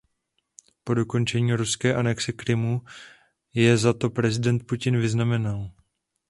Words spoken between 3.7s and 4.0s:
za